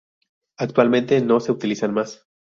Actualmente 0.57 1.21
no 1.21 1.39
se 1.39 1.51
utilizan 1.51 1.93
más. 1.93 2.25